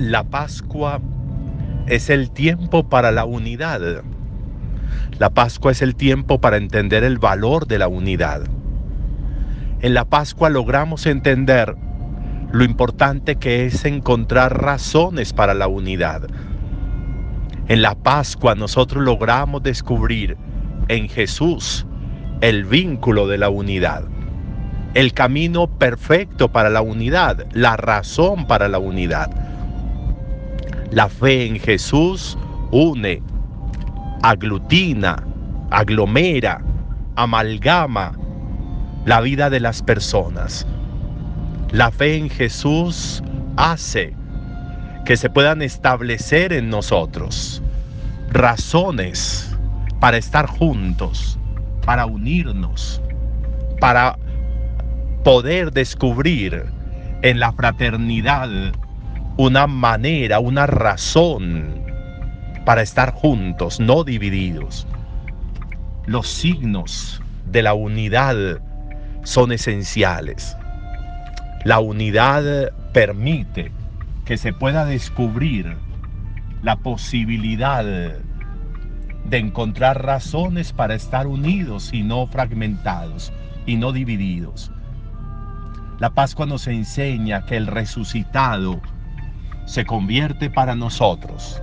La 0.00 0.24
Pascua 0.24 0.98
es 1.86 2.08
el 2.08 2.30
tiempo 2.30 2.88
para 2.88 3.12
la 3.12 3.26
unidad. 3.26 4.02
La 5.18 5.28
Pascua 5.28 5.72
es 5.72 5.82
el 5.82 5.94
tiempo 5.94 6.40
para 6.40 6.56
entender 6.56 7.04
el 7.04 7.18
valor 7.18 7.66
de 7.66 7.78
la 7.78 7.86
unidad. 7.86 8.44
En 9.82 9.92
la 9.92 10.06
Pascua 10.06 10.48
logramos 10.48 11.04
entender 11.04 11.76
lo 12.50 12.64
importante 12.64 13.36
que 13.36 13.66
es 13.66 13.84
encontrar 13.84 14.62
razones 14.62 15.34
para 15.34 15.52
la 15.52 15.68
unidad. 15.68 16.22
En 17.68 17.82
la 17.82 17.94
Pascua 17.94 18.54
nosotros 18.54 19.04
logramos 19.04 19.62
descubrir 19.62 20.38
en 20.88 21.10
Jesús 21.10 21.86
el 22.40 22.64
vínculo 22.64 23.28
de 23.28 23.36
la 23.36 23.50
unidad, 23.50 24.04
el 24.94 25.12
camino 25.12 25.66
perfecto 25.66 26.50
para 26.50 26.70
la 26.70 26.80
unidad, 26.80 27.44
la 27.52 27.76
razón 27.76 28.46
para 28.46 28.66
la 28.66 28.78
unidad. 28.78 29.49
La 30.90 31.08
fe 31.08 31.46
en 31.46 31.60
Jesús 31.60 32.36
une, 32.72 33.22
aglutina, 34.22 35.22
aglomera, 35.70 36.60
amalgama 37.14 38.12
la 39.04 39.20
vida 39.20 39.50
de 39.50 39.60
las 39.60 39.82
personas. 39.82 40.66
La 41.70 41.92
fe 41.92 42.16
en 42.16 42.28
Jesús 42.28 43.22
hace 43.56 44.14
que 45.04 45.16
se 45.16 45.30
puedan 45.30 45.62
establecer 45.62 46.52
en 46.52 46.70
nosotros 46.70 47.62
razones 48.32 49.56
para 50.00 50.16
estar 50.16 50.46
juntos, 50.46 51.38
para 51.86 52.06
unirnos, 52.06 53.00
para 53.80 54.16
poder 55.22 55.70
descubrir 55.70 56.64
en 57.22 57.38
la 57.38 57.52
fraternidad 57.52 58.48
una 59.40 59.66
manera, 59.66 60.38
una 60.38 60.66
razón 60.66 61.82
para 62.66 62.82
estar 62.82 63.14
juntos, 63.14 63.80
no 63.80 64.04
divididos. 64.04 64.86
Los 66.04 66.28
signos 66.28 67.22
de 67.46 67.62
la 67.62 67.72
unidad 67.72 68.60
son 69.22 69.52
esenciales. 69.52 70.58
La 71.64 71.80
unidad 71.80 72.70
permite 72.92 73.72
que 74.26 74.36
se 74.36 74.52
pueda 74.52 74.84
descubrir 74.84 75.74
la 76.62 76.76
posibilidad 76.76 77.82
de 77.82 79.38
encontrar 79.38 80.04
razones 80.04 80.74
para 80.74 80.94
estar 80.94 81.26
unidos 81.26 81.94
y 81.94 82.02
no 82.02 82.26
fragmentados 82.26 83.32
y 83.64 83.76
no 83.76 83.92
divididos. 83.92 84.70
La 85.98 86.10
Pascua 86.10 86.44
nos 86.44 86.66
enseña 86.66 87.46
que 87.46 87.56
el 87.56 87.66
resucitado 87.66 88.82
se 89.70 89.84
convierte 89.84 90.50
para 90.50 90.74
nosotros 90.74 91.62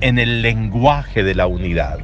en 0.00 0.18
el 0.18 0.40
lenguaje 0.40 1.22
de 1.22 1.34
la 1.34 1.46
unidad. 1.46 1.98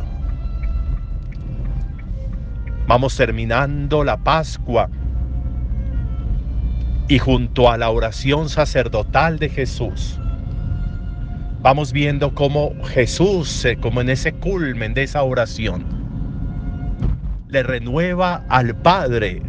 Vamos 2.87 3.17
terminando 3.17 4.05
la 4.05 4.19
Pascua 4.19 4.91
y 7.09 7.19
junto 7.19 7.71
a 7.71 7.79
la 7.79 7.89
oración 7.89 8.51
sacerdotal 8.51 9.39
de 9.39 9.49
Jesús, 9.49 10.21
vamos 11.63 11.95
viendo 11.95 12.35
cómo 12.35 12.73
Jesús, 12.85 13.65
eh, 13.65 13.79
como 13.79 14.03
en 14.03 14.11
ese 14.11 14.35
culmen 14.35 14.93
de 14.93 15.05
esa 15.05 15.23
oración, 15.23 15.87
le 17.49 17.63
renueva 17.63 18.45
al 18.51 18.77
Padre 18.77 19.41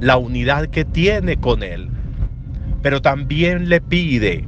la 0.00 0.16
unidad 0.16 0.68
que 0.68 0.86
tiene 0.86 1.36
con 1.36 1.62
Él, 1.62 1.91
pero 2.82 3.00
también 3.00 3.68
le 3.68 3.80
pide 3.80 4.44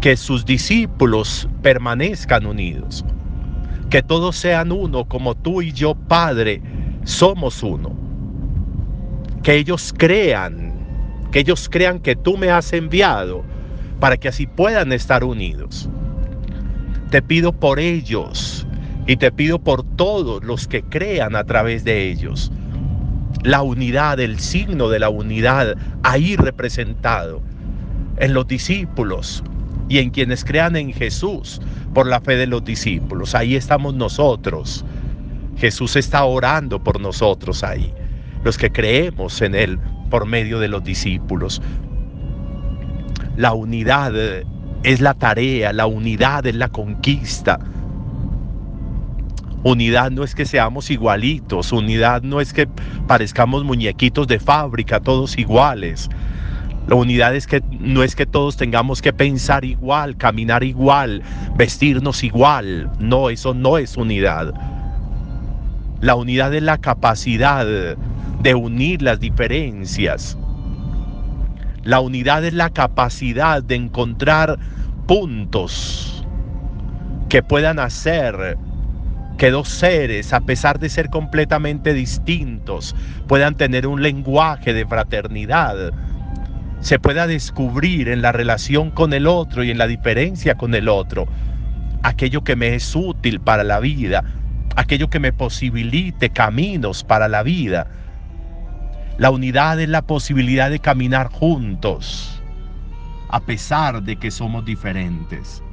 que 0.00 0.16
sus 0.16 0.44
discípulos 0.44 1.48
permanezcan 1.62 2.46
unidos, 2.46 3.04
que 3.90 4.02
todos 4.02 4.36
sean 4.36 4.72
uno 4.72 5.04
como 5.04 5.34
tú 5.34 5.62
y 5.62 5.72
yo, 5.72 5.94
Padre, 5.94 6.62
somos 7.04 7.62
uno, 7.62 7.94
que 9.42 9.56
ellos 9.56 9.92
crean 9.96 10.72
que 11.32 11.40
ellos 11.40 11.68
crean 11.68 11.98
que 11.98 12.14
tú 12.14 12.36
me 12.36 12.50
has 12.50 12.72
enviado 12.74 13.42
para 13.98 14.18
que 14.18 14.28
así 14.28 14.46
puedan 14.46 14.92
estar 14.92 15.24
unidos. 15.24 15.88
Te 17.10 17.22
pido 17.22 17.52
por 17.52 17.80
ellos 17.80 18.66
y 19.06 19.16
te 19.16 19.32
pido 19.32 19.58
por 19.58 19.82
todos 19.82 20.44
los 20.44 20.68
que 20.68 20.82
crean 20.82 21.34
a 21.34 21.44
través 21.44 21.84
de 21.84 22.10
ellos. 22.10 22.52
La 23.44 23.62
unidad, 23.62 24.20
el 24.20 24.38
signo 24.38 24.88
de 24.88 24.98
la 25.00 25.08
unidad 25.08 25.76
ahí 26.02 26.36
representado 26.36 27.42
en 28.18 28.34
los 28.34 28.46
discípulos 28.46 29.42
y 29.88 29.98
en 29.98 30.10
quienes 30.10 30.44
crean 30.44 30.76
en 30.76 30.92
Jesús 30.92 31.60
por 31.92 32.06
la 32.06 32.20
fe 32.20 32.36
de 32.36 32.46
los 32.46 32.64
discípulos. 32.64 33.34
Ahí 33.34 33.56
estamos 33.56 33.94
nosotros. 33.94 34.84
Jesús 35.56 35.96
está 35.96 36.24
orando 36.24 36.82
por 36.82 37.00
nosotros 37.00 37.62
ahí, 37.62 37.92
los 38.44 38.56
que 38.56 38.70
creemos 38.70 39.42
en 39.42 39.54
Él 39.54 39.78
por 40.10 40.26
medio 40.26 40.58
de 40.60 40.68
los 40.68 40.84
discípulos. 40.84 41.60
La 43.36 43.52
unidad 43.52 44.12
es 44.82 45.00
la 45.00 45.14
tarea, 45.14 45.72
la 45.72 45.86
unidad 45.86 46.46
es 46.46 46.54
la 46.54 46.68
conquista. 46.68 47.58
Unidad 49.64 50.10
no 50.10 50.24
es 50.24 50.34
que 50.34 50.44
seamos 50.44 50.90
igualitos, 50.90 51.70
unidad 51.72 52.22
no 52.22 52.40
es 52.40 52.52
que 52.52 52.66
parezcamos 53.06 53.62
muñequitos 53.62 54.26
de 54.26 54.40
fábrica, 54.40 54.98
todos 54.98 55.38
iguales. 55.38 56.08
La 56.88 56.96
unidad 56.96 57.36
es 57.36 57.46
que 57.46 57.62
no 57.78 58.02
es 58.02 58.16
que 58.16 58.26
todos 58.26 58.56
tengamos 58.56 59.00
que 59.00 59.12
pensar 59.12 59.64
igual, 59.64 60.16
caminar 60.16 60.64
igual, 60.64 61.22
vestirnos 61.56 62.24
igual. 62.24 62.90
No, 62.98 63.30
eso 63.30 63.54
no 63.54 63.78
es 63.78 63.96
unidad. 63.96 64.52
La 66.00 66.16
unidad 66.16 66.52
es 66.54 66.62
la 66.64 66.78
capacidad 66.78 67.64
de 67.64 68.54
unir 68.56 69.00
las 69.00 69.20
diferencias. 69.20 70.36
La 71.84 72.00
unidad 72.00 72.44
es 72.44 72.52
la 72.52 72.70
capacidad 72.70 73.62
de 73.62 73.76
encontrar 73.76 74.58
puntos 75.06 76.26
que 77.28 77.44
puedan 77.44 77.78
hacer 77.78 78.58
que 79.42 79.50
dos 79.50 79.68
seres, 79.68 80.32
a 80.32 80.42
pesar 80.42 80.78
de 80.78 80.88
ser 80.88 81.10
completamente 81.10 81.94
distintos, 81.94 82.94
puedan 83.26 83.56
tener 83.56 83.88
un 83.88 84.00
lenguaje 84.00 84.72
de 84.72 84.86
fraternidad, 84.86 85.90
se 86.78 87.00
pueda 87.00 87.26
descubrir 87.26 88.08
en 88.08 88.22
la 88.22 88.30
relación 88.30 88.92
con 88.92 89.12
el 89.12 89.26
otro 89.26 89.64
y 89.64 89.72
en 89.72 89.78
la 89.78 89.88
diferencia 89.88 90.54
con 90.54 90.76
el 90.76 90.88
otro 90.88 91.26
aquello 92.04 92.44
que 92.44 92.54
me 92.54 92.76
es 92.76 92.94
útil 92.94 93.40
para 93.40 93.64
la 93.64 93.80
vida, 93.80 94.22
aquello 94.76 95.10
que 95.10 95.18
me 95.18 95.32
posibilite 95.32 96.30
caminos 96.30 97.02
para 97.02 97.26
la 97.26 97.42
vida 97.42 97.88
la 99.18 99.32
unidad 99.32 99.80
es 99.80 99.88
la 99.88 100.02
posibilidad 100.02 100.70
de 100.70 100.78
caminar 100.78 101.26
juntos, 101.32 102.40
a 103.28 103.40
pesar 103.40 104.04
de 104.04 104.14
que 104.14 104.30
somos 104.30 104.64
diferentes. 104.64 105.64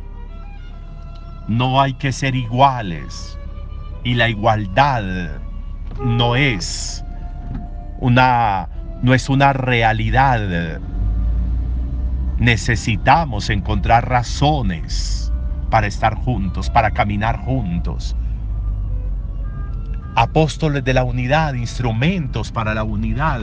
No 1.48 1.80
hay 1.80 1.94
que 1.94 2.12
ser 2.12 2.34
iguales 2.34 3.36
y 4.04 4.16
la 4.16 4.30
igualdad 4.30 5.04
no 6.04 6.36
es 6.36 7.04
una 8.00 8.70
no 9.02 9.14
es 9.14 9.30
una 9.30 9.54
realidad. 9.54 10.80
Necesitamos 12.38 13.50
encontrar 13.50 14.10
razones 14.10 15.32
para 15.70 15.88
estar 15.88 16.16
juntos, 16.16 16.70
para 16.70 16.92
caminar 16.92 17.38
juntos 17.40 18.16
apóstoles 20.20 20.84
de 20.84 20.94
la 20.94 21.04
unidad, 21.06 21.54
instrumentos 21.54 22.52
para 22.52 22.74
la 22.74 22.84
unidad. 22.84 23.42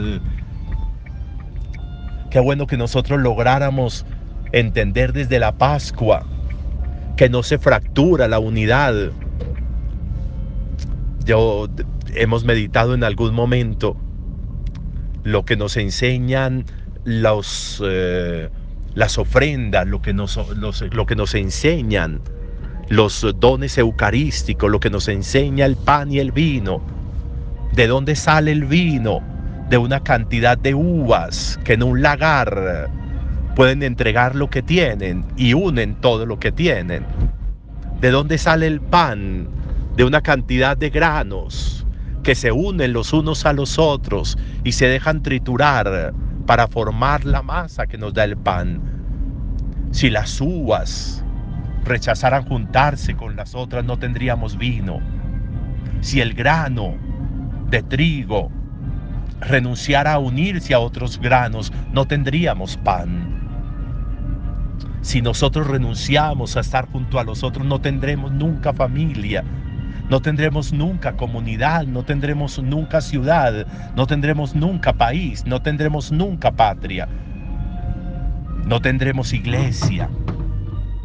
Qué 2.29 2.39
bueno 2.39 2.67
que 2.67 2.77
nosotros 2.77 3.19
lográramos 3.19 4.05
entender 4.51 5.11
desde 5.11 5.39
la 5.39 5.53
Pascua 5.53 6.23
que 7.15 7.29
no 7.29 7.41
se 7.41 7.57
fractura 7.57 8.27
la 8.27 8.37
unidad. 8.37 8.93
Hemos 11.29 12.45
meditado 12.45 12.93
en 12.93 13.03
algún 13.03 13.33
momento 13.33 13.97
lo 15.23 15.43
que 15.43 15.57
nos 15.57 15.75
enseñan 15.75 16.65
los, 17.03 17.83
eh, 17.85 18.49
las 18.95 19.17
ofrendas, 19.17 19.87
lo 19.87 20.01
que, 20.01 20.13
nos, 20.13 20.39
lo 20.91 21.05
que 21.05 21.15
nos 21.15 21.35
enseñan 21.35 22.21
los 22.89 23.25
dones 23.39 23.77
eucarísticos, 23.77 24.71
lo 24.71 24.79
que 24.79 24.89
nos 24.89 25.07
enseña 25.07 25.65
el 25.65 25.75
pan 25.75 26.11
y 26.11 26.19
el 26.19 26.31
vino. 26.31 26.81
¿De 27.73 27.87
dónde 27.87 28.15
sale 28.15 28.51
el 28.51 28.65
vino? 28.65 29.21
De 29.69 29.77
una 29.77 30.01
cantidad 30.01 30.57
de 30.57 30.73
uvas 30.73 31.59
que 31.65 31.73
en 31.73 31.83
un 31.83 32.01
lagar 32.01 32.89
pueden 33.55 33.83
entregar 33.83 34.35
lo 34.35 34.49
que 34.49 34.61
tienen 34.61 35.25
y 35.35 35.53
unen 35.53 35.95
todo 35.95 36.25
lo 36.25 36.39
que 36.39 36.51
tienen. 36.51 37.05
¿De 37.99 38.11
dónde 38.11 38.37
sale 38.37 38.67
el 38.67 38.79
pan? 38.79 39.56
De 39.97 40.03
una 40.03 40.21
cantidad 40.21 40.77
de 40.77 40.91
granos 40.91 41.87
que 42.21 42.35
se 42.35 42.51
unen 42.51 42.93
los 42.93 43.13
unos 43.13 43.47
a 43.47 43.53
los 43.53 43.79
otros 43.79 44.37
y 44.63 44.73
se 44.73 44.87
dejan 44.87 45.23
triturar 45.23 46.13
para 46.45 46.67
formar 46.67 47.25
la 47.25 47.41
masa 47.41 47.87
que 47.87 47.97
nos 47.97 48.13
da 48.13 48.23
el 48.23 48.37
pan 48.37 48.79
Si 49.89 50.11
las 50.11 50.39
uvas 50.39 51.25
rechazaran 51.83 52.45
juntarse 52.45 53.15
con 53.15 53.35
las 53.35 53.55
otras, 53.55 53.85
no 53.85 53.97
tendríamos 53.97 54.55
vino. 54.59 54.99
Si 56.01 56.21
el 56.21 56.35
grano 56.35 56.95
de 57.71 57.81
trigo 57.81 58.51
renunciara 59.39 60.13
a 60.13 60.19
unirse 60.19 60.75
a 60.75 60.79
otros 60.79 61.19
granos, 61.19 61.73
no 61.91 62.05
tendríamos 62.05 62.77
pan. 62.77 63.33
Si 65.01 65.23
nosotros 65.23 65.65
renunciamos 65.65 66.55
a 66.55 66.59
estar 66.59 66.85
junto 66.87 67.19
a 67.19 67.23
los 67.23 67.43
otros, 67.43 67.65
no 67.65 67.81
tendremos 67.81 68.31
nunca 68.31 68.73
familia, 68.73 69.43
no 70.09 70.21
tendremos 70.21 70.71
nunca 70.71 71.17
comunidad, 71.17 71.85
no 71.85 72.03
tendremos 72.03 72.59
nunca 72.59 73.01
ciudad, 73.01 73.67
no 73.95 74.07
tendremos 74.07 74.55
nunca 74.55 74.93
país, 74.93 75.45
no 75.45 75.61
tendremos 75.61 76.11
nunca 76.11 76.51
patria, 76.51 77.09
no 78.65 78.79
tendremos 78.81 79.33
iglesia 79.33 80.09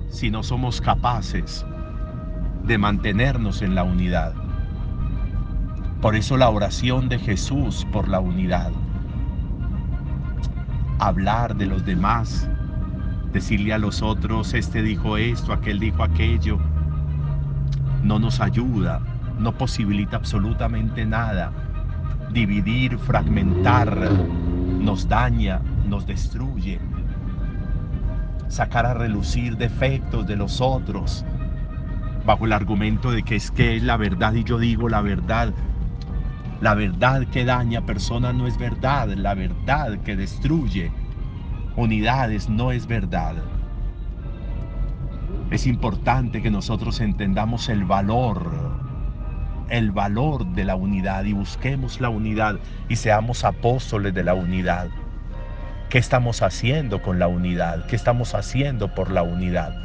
si 0.09 0.31
no 0.31 0.43
somos 0.43 0.81
capaces 0.81 1.67
de 2.65 2.79
mantenernos 2.79 3.63
en 3.63 3.75
la 3.75 3.83
unidad. 3.83 4.35
Por 6.01 6.15
eso 6.15 6.37
la 6.37 6.51
oración 6.51 7.09
de 7.09 7.19
Jesús 7.19 7.87
por 7.93 8.09
la 8.09 8.21
unidad. 8.21 8.71
Hablar 11.01 11.57
de 11.57 11.67
los 11.67 11.85
demás, 11.85 12.49
decirle 13.33 13.73
a 13.73 13.79
los 13.79 14.03
otros, 14.03 14.55
este 14.55 14.83
dijo 14.83 15.17
esto, 15.17 15.53
aquel 15.53 15.81
dijo 15.81 16.05
aquello, 16.05 16.59
no 18.03 18.19
nos 18.19 18.41
ayuda, 18.41 19.01
no 19.39 19.53
posibilita 19.53 20.17
absolutamente 20.17 21.05
nada. 21.05 21.53
Dividir, 22.31 22.99
fragmentar, 22.99 23.97
nos 24.81 25.09
daña, 25.09 25.61
nos 25.87 26.07
destruye. 26.07 26.81
Sacar 28.49 28.87
a 28.87 28.95
relucir 28.95 29.57
defectos 29.57 30.27
de 30.27 30.37
los 30.37 30.61
otros, 30.61 31.25
bajo 32.27 32.45
el 32.45 32.53
argumento 32.53 33.11
de 33.11 33.23
que 33.23 33.37
es 33.37 33.51
que 33.51 33.77
es 33.77 33.83
la 33.83 33.97
verdad 33.97 34.35
y 34.35 34.45
yo 34.45 34.59
digo 34.59 34.89
la 34.89 35.01
verdad. 35.01 35.53
La 36.61 36.75
verdad 36.75 37.27
que 37.27 37.45
daña 37.45 37.85
personas 37.87 38.35
no 38.35 38.47
es 38.47 38.57
verdad, 38.57 39.09
la 39.09 39.35
verdad 39.35 39.99
que 39.99 40.17
destruye 40.17 40.93
unidades 41.77 42.49
no 42.49 42.73
es 42.73 42.87
verdad. 42.87 43.35
Es 45.53 45.67
importante 45.67 46.41
que 46.41 46.51
nosotros 46.51 47.03
entendamos 47.03 47.69
el 47.69 47.85
valor, 47.85 48.51
el 49.69 49.91
valor 49.91 50.47
de 50.47 50.65
la 50.65 50.77
unidad 50.77 51.25
y 51.25 51.35
busquemos 51.35 52.01
la 52.01 52.09
unidad 52.09 52.59
y 52.89 52.97
seamos 52.97 53.45
apóstoles 53.45 54.15
de 54.15 54.25
la 54.25 54.33
unidad. 54.33 54.89
¿Qué 55.91 55.99
estamos 55.99 56.41
haciendo 56.41 57.03
con 57.03 57.19
la 57.19 57.29
unidad? 57.29 57.85
¿Qué 57.85 57.97
estamos 57.97 58.35
haciendo 58.35 58.95
por 58.95 59.11
la 59.11 59.23
unidad? 59.23 59.77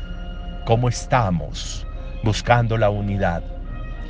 ¿Cómo 0.65 0.87
estamos 0.87 1.85
buscando 2.23 2.77
la 2.77 2.89
unidad? 2.89 3.43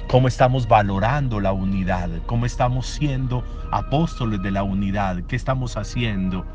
cómo 0.07 0.29
estamos 0.29 0.69
valorando 0.69 1.41
la 1.41 1.51
unidad, 1.51 2.09
cómo 2.27 2.45
estamos 2.45 2.87
siendo 2.87 3.43
apóstoles 3.73 4.41
de 4.41 4.51
la 4.51 4.63
unidad, 4.63 5.17
qué 5.27 5.35
estamos 5.35 5.75
haciendo 5.75 6.45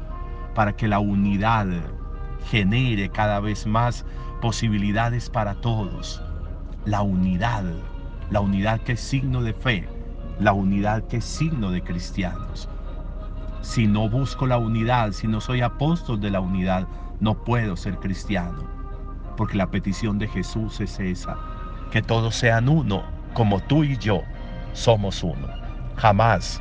para 0.54 0.72
que 0.72 0.88
la 0.88 1.00
unidad 1.00 1.66
genere 2.46 3.08
cada 3.08 3.40
vez 3.40 3.66
más 3.66 4.04
posibilidades 4.40 5.30
para 5.30 5.54
todos. 5.54 6.22
La 6.84 7.02
unidad, 7.02 7.64
la 8.30 8.40
unidad 8.40 8.80
que 8.80 8.92
es 8.92 9.00
signo 9.00 9.42
de 9.42 9.54
fe, 9.54 9.88
la 10.40 10.52
unidad 10.52 11.06
que 11.06 11.18
es 11.18 11.24
signo 11.24 11.70
de 11.70 11.82
cristianos. 11.82 12.68
Si 13.60 13.86
no 13.86 14.08
busco 14.08 14.46
la 14.46 14.58
unidad, 14.58 15.12
si 15.12 15.28
no 15.28 15.40
soy 15.40 15.60
apóstol 15.60 16.20
de 16.20 16.30
la 16.30 16.40
unidad, 16.40 16.88
no 17.20 17.44
puedo 17.44 17.76
ser 17.76 17.96
cristiano. 17.98 18.64
Porque 19.36 19.56
la 19.56 19.70
petición 19.70 20.18
de 20.18 20.26
Jesús 20.26 20.80
es 20.80 20.98
esa, 20.98 21.38
que 21.92 22.02
todos 22.02 22.34
sean 22.34 22.68
uno 22.68 23.04
como 23.34 23.60
tú 23.60 23.84
y 23.84 23.96
yo 23.98 24.22
somos 24.72 25.22
uno. 25.22 25.48
Jamás 25.96 26.60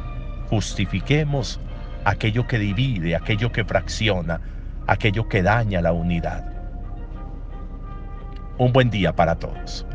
justifiquemos 0.50 1.60
aquello 2.06 2.48
que 2.48 2.60
divide, 2.60 3.16
aquello 3.16 3.52
que 3.52 3.66
fracciona, 3.66 4.40
aquello 4.92 5.30
que 5.30 5.42
daña 5.42 5.82
la 5.82 5.94
unidad. 5.94 6.44
Un 8.58 8.74
buen 8.74 8.90
día 8.90 9.16
para 9.16 9.36
todos. 9.36 9.86